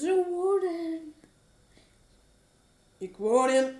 Ze 0.00 0.24
worden. 0.30 1.14
Ik 2.98 3.16
word 3.16 3.50
in 3.50 3.79